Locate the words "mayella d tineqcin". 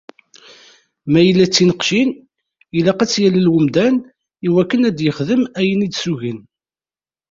1.11-2.09